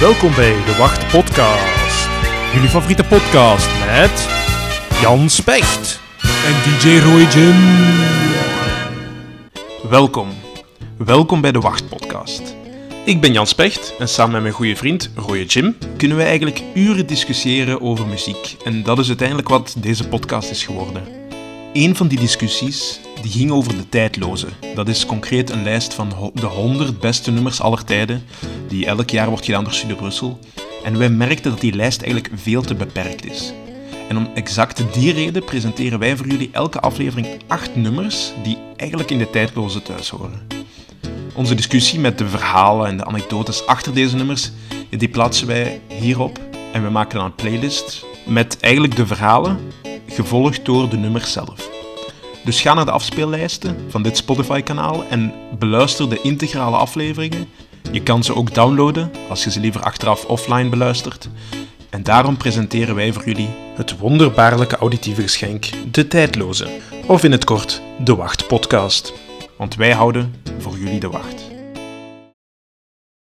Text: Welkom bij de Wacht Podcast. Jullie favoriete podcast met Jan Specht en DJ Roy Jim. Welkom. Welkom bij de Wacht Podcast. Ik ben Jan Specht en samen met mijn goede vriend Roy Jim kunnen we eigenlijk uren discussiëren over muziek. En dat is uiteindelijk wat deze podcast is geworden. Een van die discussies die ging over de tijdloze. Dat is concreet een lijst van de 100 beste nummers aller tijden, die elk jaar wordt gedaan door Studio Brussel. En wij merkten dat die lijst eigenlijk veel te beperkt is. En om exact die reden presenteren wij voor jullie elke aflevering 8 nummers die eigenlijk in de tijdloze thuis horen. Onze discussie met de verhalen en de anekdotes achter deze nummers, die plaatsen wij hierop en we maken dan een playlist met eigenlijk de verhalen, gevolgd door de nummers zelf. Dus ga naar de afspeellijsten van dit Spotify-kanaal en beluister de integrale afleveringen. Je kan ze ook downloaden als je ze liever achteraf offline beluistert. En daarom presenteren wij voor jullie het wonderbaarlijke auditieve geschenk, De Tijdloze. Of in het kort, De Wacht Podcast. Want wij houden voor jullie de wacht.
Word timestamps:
Welkom 0.00 0.34
bij 0.34 0.64
de 0.64 0.74
Wacht 0.78 1.12
Podcast. 1.12 2.08
Jullie 2.54 2.68
favoriete 2.68 3.04
podcast 3.04 3.68
met 3.86 4.28
Jan 5.00 5.30
Specht 5.30 6.00
en 6.22 6.54
DJ 6.62 6.98
Roy 6.98 7.22
Jim. 7.22 7.54
Welkom. 9.90 10.28
Welkom 10.98 11.40
bij 11.40 11.52
de 11.52 11.58
Wacht 11.58 11.88
Podcast. 11.88 12.56
Ik 13.04 13.20
ben 13.20 13.32
Jan 13.32 13.46
Specht 13.46 13.94
en 13.98 14.08
samen 14.08 14.32
met 14.32 14.42
mijn 14.42 14.54
goede 14.54 14.76
vriend 14.76 15.10
Roy 15.14 15.42
Jim 15.42 15.76
kunnen 15.96 16.16
we 16.16 16.22
eigenlijk 16.22 16.62
uren 16.74 17.06
discussiëren 17.06 17.80
over 17.80 18.06
muziek. 18.06 18.56
En 18.64 18.82
dat 18.82 18.98
is 18.98 19.08
uiteindelijk 19.08 19.48
wat 19.48 19.74
deze 19.78 20.08
podcast 20.08 20.50
is 20.50 20.64
geworden. 20.64 21.02
Een 21.72 21.96
van 21.96 22.08
die 22.08 22.20
discussies 22.20 23.00
die 23.22 23.30
ging 23.30 23.50
over 23.50 23.76
de 23.76 23.88
tijdloze. 23.88 24.46
Dat 24.74 24.88
is 24.88 25.06
concreet 25.06 25.50
een 25.50 25.62
lijst 25.62 25.94
van 25.94 26.32
de 26.34 26.46
100 26.46 27.00
beste 27.00 27.30
nummers 27.30 27.60
aller 27.60 27.84
tijden, 27.84 28.22
die 28.68 28.86
elk 28.86 29.10
jaar 29.10 29.28
wordt 29.28 29.44
gedaan 29.44 29.64
door 29.64 29.72
Studio 29.72 29.96
Brussel. 29.96 30.38
En 30.84 30.98
wij 30.98 31.10
merkten 31.10 31.50
dat 31.50 31.60
die 31.60 31.74
lijst 31.74 32.02
eigenlijk 32.02 32.32
veel 32.34 32.62
te 32.62 32.74
beperkt 32.74 33.26
is. 33.26 33.52
En 34.08 34.16
om 34.16 34.30
exact 34.34 34.82
die 34.92 35.12
reden 35.12 35.44
presenteren 35.44 35.98
wij 35.98 36.16
voor 36.16 36.26
jullie 36.26 36.50
elke 36.52 36.80
aflevering 36.80 37.26
8 37.46 37.76
nummers 37.76 38.32
die 38.42 38.58
eigenlijk 38.76 39.10
in 39.10 39.18
de 39.18 39.30
tijdloze 39.30 39.82
thuis 39.82 40.08
horen. 40.08 40.46
Onze 41.34 41.54
discussie 41.54 41.98
met 41.98 42.18
de 42.18 42.28
verhalen 42.28 42.86
en 42.86 42.96
de 42.96 43.04
anekdotes 43.04 43.66
achter 43.66 43.94
deze 43.94 44.16
nummers, 44.16 44.50
die 44.88 45.08
plaatsen 45.08 45.46
wij 45.46 45.80
hierop 45.88 46.38
en 46.72 46.82
we 46.82 46.90
maken 46.90 47.18
dan 47.18 47.24
een 47.24 47.34
playlist 47.34 48.04
met 48.26 48.60
eigenlijk 48.60 48.96
de 48.96 49.06
verhalen, 49.06 49.58
gevolgd 50.06 50.64
door 50.64 50.88
de 50.88 50.96
nummers 50.96 51.32
zelf. 51.32 51.79
Dus 52.44 52.60
ga 52.60 52.74
naar 52.74 52.84
de 52.84 52.90
afspeellijsten 52.90 53.76
van 53.88 54.02
dit 54.02 54.16
Spotify-kanaal 54.16 55.04
en 55.08 55.32
beluister 55.58 56.08
de 56.08 56.20
integrale 56.22 56.76
afleveringen. 56.76 57.48
Je 57.92 58.02
kan 58.02 58.24
ze 58.24 58.34
ook 58.34 58.54
downloaden 58.54 59.10
als 59.28 59.44
je 59.44 59.50
ze 59.50 59.60
liever 59.60 59.82
achteraf 59.82 60.24
offline 60.24 60.68
beluistert. 60.68 61.28
En 61.90 62.02
daarom 62.02 62.36
presenteren 62.36 62.94
wij 62.94 63.12
voor 63.12 63.24
jullie 63.24 63.48
het 63.74 63.98
wonderbaarlijke 63.98 64.76
auditieve 64.76 65.22
geschenk, 65.22 65.68
De 65.90 66.08
Tijdloze. 66.08 66.68
Of 67.06 67.24
in 67.24 67.32
het 67.32 67.44
kort, 67.44 67.82
De 67.98 68.14
Wacht 68.14 68.46
Podcast. 68.46 69.12
Want 69.56 69.74
wij 69.74 69.92
houden 69.92 70.34
voor 70.58 70.78
jullie 70.78 71.00
de 71.00 71.08
wacht. 71.08 71.49